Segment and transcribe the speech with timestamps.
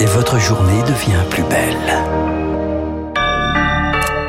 [0.00, 1.76] Et votre journée devient plus belle.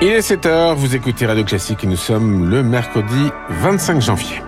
[0.02, 4.42] Il est 7h, vous écoutez Radio Classique et nous sommes le mercredi 25 janvier.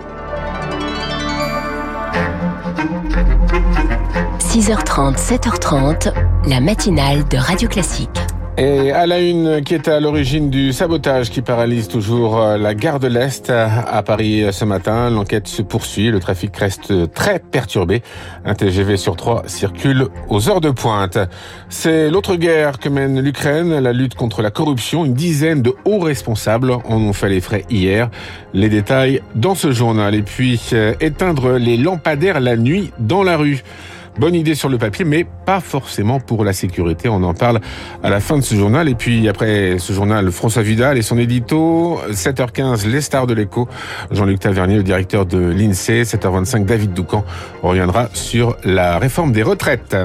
[4.38, 6.12] 6h30, 7h30,
[6.46, 8.29] la matinale de Radio Classique.
[8.60, 12.74] Et à la une qui est à l'origine du sabotage qui paralyse toujours euh, la
[12.74, 18.02] gare de l'Est à Paris ce matin, l'enquête se poursuit, le trafic reste très perturbé.
[18.44, 21.16] Un TGV sur trois circule aux heures de pointe.
[21.70, 25.06] C'est l'autre guerre que mène l'Ukraine, la lutte contre la corruption.
[25.06, 28.10] Une dizaine de hauts responsables en ont fait les frais hier.
[28.52, 30.14] Les détails dans ce journal.
[30.14, 33.62] Et puis euh, éteindre les lampadaires la nuit dans la rue.
[34.18, 37.08] Bonne idée sur le papier, mais pas forcément pour la sécurité.
[37.08, 37.60] On en parle
[38.02, 38.88] à la fin de ce journal.
[38.88, 43.68] Et puis après ce journal, François Vidal et son édito, 7h15, les stars de l'écho.
[44.10, 47.24] Jean-Luc Tavernier, le directeur de l'INSEE, 7h25, David Doucan
[47.62, 49.96] reviendra sur la réforme des retraites.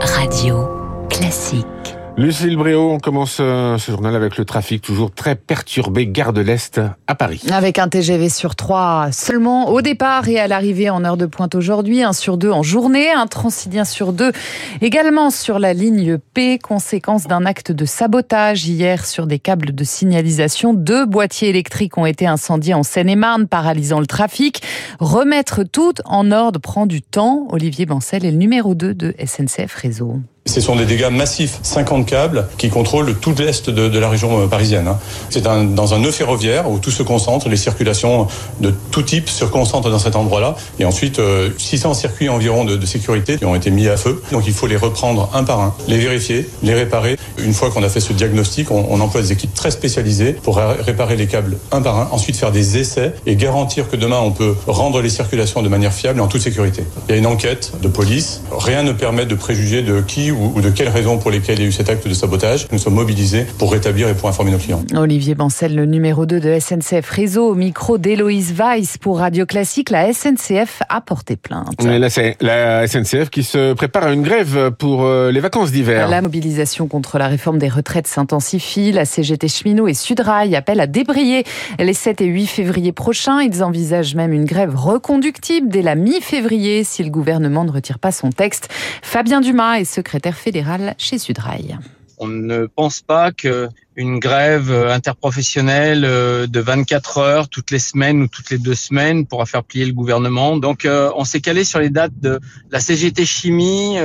[0.00, 0.68] Radio
[1.08, 1.77] classique.
[2.18, 6.40] Lucille Bréau, on commence euh, ce journal avec le trafic toujours très perturbé, gare de
[6.40, 7.44] l'Est à Paris.
[7.48, 11.54] Avec un TGV sur 3 seulement au départ et à l'arrivée en heure de pointe
[11.54, 14.32] aujourd'hui, un sur deux en journée, un transilien sur deux
[14.80, 19.84] également sur la ligne P, conséquence d'un acte de sabotage hier sur des câbles de
[19.84, 20.74] signalisation.
[20.74, 24.60] Deux boîtiers électriques ont été incendiés en Seine-et-Marne, paralysant le trafic.
[24.98, 27.46] Remettre tout en ordre prend du temps.
[27.50, 30.16] Olivier Bancel est le numéro 2 de SNCF Réseau.
[30.48, 34.46] Ce sont des dégâts massifs, 50 câbles qui contrôlent tout l'est de, la région euh,
[34.46, 34.88] parisienne.
[34.88, 34.98] Hein.
[35.28, 38.26] C'est dans un nœud ferroviaire où tout se concentre, les circulations
[38.60, 40.56] de tout type se concentrent dans cet endroit-là.
[40.78, 44.22] Et ensuite, euh, 600 circuits environ de, de, sécurité qui ont été mis à feu.
[44.32, 47.16] Donc il faut les reprendre un par un, les vérifier, les réparer.
[47.38, 50.56] Une fois qu'on a fait ce diagnostic, on, on, emploie des équipes très spécialisées pour
[50.56, 54.30] réparer les câbles un par un, ensuite faire des essais et garantir que demain on
[54.30, 56.84] peut rendre les circulations de manière fiable et en toute sécurité.
[57.08, 58.40] Il y a une enquête de police.
[58.50, 61.64] Rien ne permet de préjuger de qui ou de quelles raisons pour lesquelles il y
[61.66, 62.66] a eu cet acte de sabotage.
[62.72, 64.82] Nous sommes mobilisés pour rétablir et pour informer nos clients.
[64.94, 69.90] Olivier Bancel, le numéro 2 de SNCF Réseau, au micro d'Héloïse Weiss pour Radio Classique.
[69.90, 71.82] La SNCF a porté plainte.
[71.84, 75.72] Mais là, c'est la SNCF qui se prépare à une grève pour euh, les vacances
[75.72, 76.08] d'hiver.
[76.08, 78.92] La mobilisation contre la réforme des retraites s'intensifie.
[78.92, 81.44] La CGT Cheminot et Sudrail appellent à débrayer
[81.78, 83.40] les 7 et 8 février prochains.
[83.42, 88.12] Ils envisagent même une grève reconductible dès la mi-février si le gouvernement ne retire pas
[88.12, 88.68] son texte.
[89.02, 91.78] Fabien Dumas est secrétaire fédéral chez Sudrail.
[92.20, 98.28] On ne pense pas que une grève interprofessionnelle de 24 heures toutes les semaines ou
[98.28, 100.56] toutes les deux semaines pourra faire plier le gouvernement.
[100.56, 102.40] Donc on s'est calé sur les dates de
[102.70, 103.96] la CGT Chimie,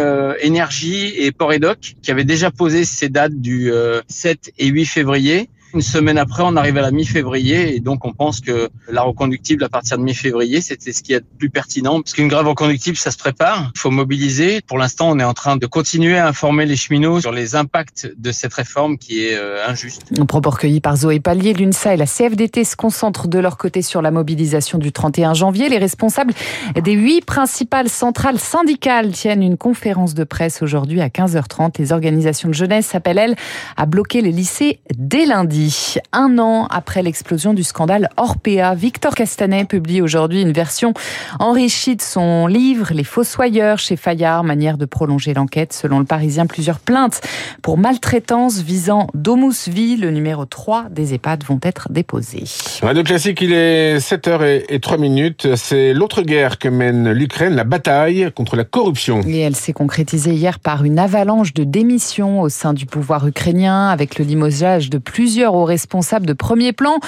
[0.41, 3.71] Énergie et Port Edoc qui avaient déjà posé ces dates du
[4.07, 5.49] 7 et 8 février.
[5.73, 9.63] Une semaine après, on arrive à la mi-février et donc on pense que la reconductible
[9.63, 12.01] à partir de mi-février, c'était ce qui est le plus pertinent.
[12.01, 14.61] Parce qu'une grève reconductible, ça se prépare, il faut mobiliser.
[14.67, 18.11] Pour l'instant, on est en train de continuer à informer les cheminots sur les impacts
[18.15, 20.03] de cette réforme qui est euh, injuste.
[20.17, 23.81] Un propos recueilli par Zoé Pallier, l'UNSA et la CFDT se concentrent de leur côté
[23.81, 25.69] sur la mobilisation du 31 janvier.
[25.69, 26.33] Les responsables
[26.79, 31.79] des huit principales centrales syndicales tiennent une conférence de presse aujourd'hui à 15h30.
[31.79, 33.35] Les organisations de jeunesse appellent, elles,
[33.75, 35.62] à bloquer les lycées dès lundi.
[36.11, 40.93] Un an après l'explosion du scandale Orpea, Victor Castanet publie aujourd'hui une version
[41.39, 45.73] enrichie de son livre Les Fossoyeurs chez Fayard, manière de prolonger l'enquête.
[45.73, 47.21] Selon le Parisien, plusieurs plaintes
[47.61, 52.43] pour maltraitance visant Domus Vie, le numéro 3 des EHPAD, vont être déposées.
[52.81, 55.55] Radio Classique, il est 7h03 minutes.
[55.55, 59.21] C'est l'autre guerre que mène l'Ukraine, la bataille contre la corruption.
[59.27, 63.89] Et elle s'est concrétisée hier par une avalanche de démissions au sein du pouvoir ukrainien,
[63.89, 66.99] avec le limogeage de plusieurs aux responsables de premier plan,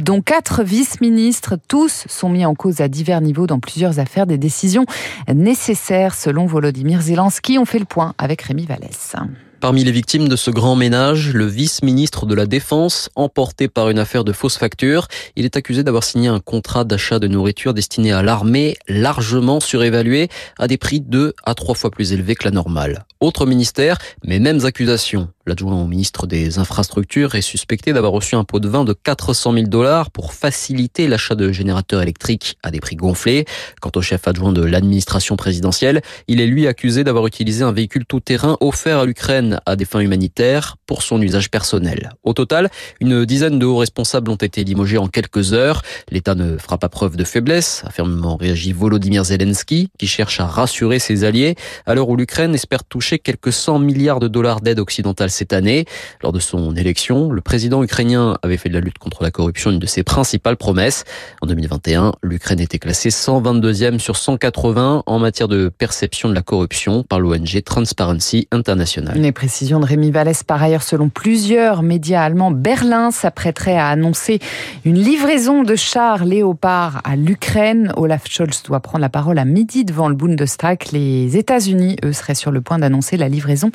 [0.00, 1.56] dont quatre vice-ministres.
[1.68, 4.26] Tous sont mis en cause à divers niveaux dans plusieurs affaires.
[4.26, 4.84] Des décisions
[5.32, 7.58] nécessaires, selon Volodymyr Zelensky.
[7.58, 9.16] On fait le point avec Rémi Vallès.
[9.60, 13.98] Parmi les victimes de ce grand ménage, le vice-ministre de la Défense, emporté par une
[13.98, 15.08] affaire de fausses factures.
[15.36, 20.28] Il est accusé d'avoir signé un contrat d'achat de nourriture destiné à l'armée, largement surévalué,
[20.58, 23.06] à des prix deux à trois fois plus élevés que la normale.
[23.20, 25.30] Autre ministère, mais mêmes accusations.
[25.46, 29.52] L'adjoint au ministre des Infrastructures est suspecté d'avoir reçu un pot de vin de 400
[29.52, 33.44] 000 dollars pour faciliter l'achat de générateurs électriques à des prix gonflés.
[33.82, 38.06] Quant au chef adjoint de l'administration présidentielle, il est lui accusé d'avoir utilisé un véhicule
[38.06, 42.12] tout-terrain offert à l'Ukraine à des fins humanitaires pour son usage personnel.
[42.22, 42.70] Au total,
[43.00, 45.82] une dizaine de hauts responsables ont été limogés en quelques heures.
[46.10, 50.46] L'État ne fera pas preuve de faiblesse, a fermement réagi Volodymyr Zelensky, qui cherche à
[50.46, 51.54] rassurer ses alliés
[51.84, 55.84] à l'heure où l'Ukraine espère toucher quelques 100 milliards de dollars d'aide occidentale cette année.
[56.22, 59.70] Lors de son élection, le président ukrainien avait fait de la lutte contre la corruption
[59.70, 61.04] une de ses principales promesses.
[61.42, 67.02] En 2021, l'Ukraine était classée 122e sur 180 en matière de perception de la corruption
[67.02, 69.16] par l'ONG Transparency International.
[69.16, 74.38] Les précisions de Rémi Vallès, par ailleurs, selon plusieurs médias allemands, Berlin s'apprêterait à annoncer
[74.84, 77.92] une livraison de chars Léopard à l'Ukraine.
[77.96, 80.78] Olaf Scholz doit prendre la parole à midi devant le Bundestag.
[80.92, 83.70] Les États-Unis, eux, seraient sur le point d'annoncer la livraison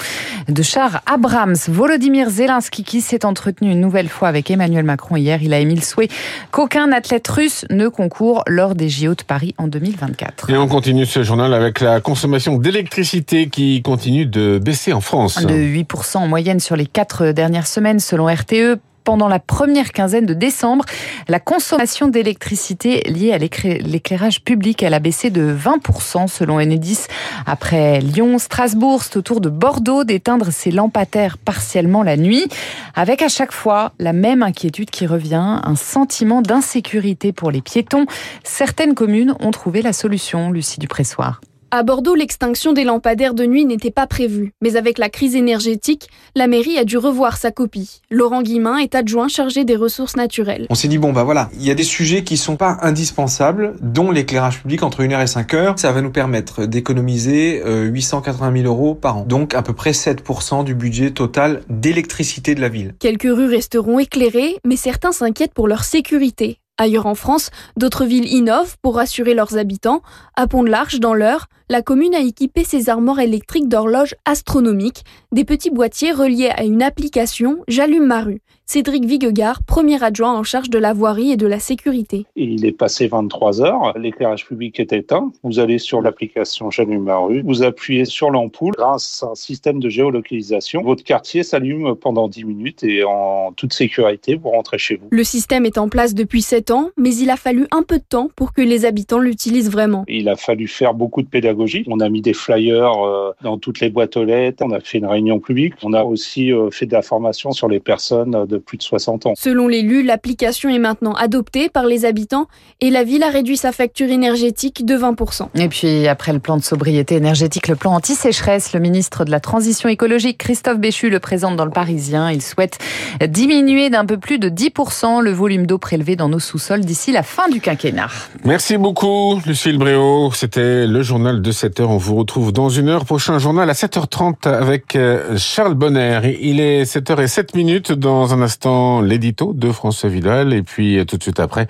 [0.47, 1.48] de chars Abrams.
[1.67, 5.75] Volodymyr Zelensky, qui s'est entretenu une nouvelle fois avec Emmanuel Macron hier, il a émis
[5.75, 6.09] le souhait
[6.51, 10.49] qu'aucun athlète russe ne concourt lors des JO de Paris en 2024.
[10.49, 15.43] Et on continue ce journal avec la consommation d'électricité qui continue de baisser en France.
[15.43, 20.25] De 8% en moyenne sur les quatre dernières semaines selon RTE pendant la première quinzaine
[20.25, 20.85] de décembre.
[21.27, 27.05] La consommation d'électricité liée à l'éclairage public, a baissé de 20% selon Enedis.
[27.45, 32.47] Après Lyon, Strasbourg, c'est au tour de Bordeaux d'éteindre ses lampadaires partiellement la nuit,
[32.95, 38.05] avec à chaque fois la même inquiétude qui revient, un sentiment d'insécurité pour les piétons.
[38.43, 41.41] Certaines communes ont trouvé la solution, Lucie Dupressoir.
[41.71, 46.09] À Bordeaux, l'extinction des lampadaires de nuit n'était pas prévue, mais avec la crise énergétique,
[46.35, 48.01] la mairie a dû revoir sa copie.
[48.09, 50.65] Laurent Guimin est adjoint chargé des ressources naturelles.
[50.71, 53.75] On s'est dit bon bah voilà, il y a des sujets qui sont pas indispensables,
[53.81, 55.77] dont l'éclairage public entre 1h et 5h.
[55.77, 59.91] Ça va nous permettre d'économiser 880 euh, 000 euros par an, donc à peu près
[59.91, 62.95] 7% du budget total d'électricité de la ville.
[62.97, 66.57] Quelques rues resteront éclairées, mais certains s'inquiètent pour leur sécurité.
[66.79, 70.01] Ailleurs en France, d'autres villes innovent pour rassurer leurs habitants.
[70.37, 75.69] À Pont-de-l'Arche, dans l'Eure, la commune a équipé ses armoires électriques d'horloges astronomiques, des petits
[75.69, 78.41] boîtiers reliés à une application J'allume ma rue.
[78.65, 82.27] Cédric Viguegard, premier adjoint en charge de la voirie et de la sécurité.
[82.35, 85.31] Il est passé 23 heures, l'éclairage public est éteint.
[85.43, 88.73] Vous allez sur l'application J'allume ma rue, vous appuyez sur l'ampoule.
[88.77, 93.73] Grâce à un système de géolocalisation, votre quartier s'allume pendant 10 minutes et en toute
[93.73, 95.07] sécurité, vous rentrez chez vous.
[95.09, 98.05] Le système est en place depuis 7 ans, mais il a fallu un peu de
[98.07, 100.05] temps pour que les habitants l'utilisent vraiment.
[100.07, 101.58] Il a fallu faire beaucoup de pédagogie.
[101.87, 104.99] On a mis des flyers euh, dans toutes les boîtes aux lettres, on a fait
[104.99, 108.57] une réunion publique, on a aussi euh, fait de la formation sur les personnes de
[108.57, 109.33] plus de 60 ans.
[109.35, 112.47] Selon l'élu, l'application est maintenant adoptée par les habitants
[112.81, 115.47] et la ville a réduit sa facture énergétique de 20%.
[115.55, 119.39] Et puis après le plan de sobriété énergétique, le plan anti-sécheresse, le ministre de la
[119.39, 122.31] Transition écologique, Christophe Béchu, le présente dans le Parisien.
[122.31, 122.79] Il souhaite
[123.27, 127.23] diminuer d'un peu plus de 10% le volume d'eau prélevé dans nos sous-sols d'ici la
[127.23, 128.09] fin du quinquennat.
[128.45, 130.31] Merci beaucoup, Lucille Bréau.
[130.33, 131.89] C'était le journal de 7 heures.
[131.89, 133.05] On vous retrouve dans une heure.
[133.05, 136.37] Prochain journal à 7h30 avec euh, Charles Bonner.
[136.41, 141.23] Il est 7h07 minutes dans un instant l'édito de François Vidal et puis tout de
[141.23, 141.67] suite après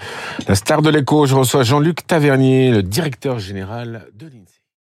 [0.47, 4.48] la star de l'écho, je reçois Jean-Luc Tavernier, le directeur général de l'INSEE.